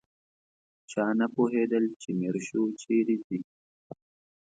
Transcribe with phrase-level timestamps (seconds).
[0.91, 3.39] چا نه پوهېدل چې میرشو چیرې ځي.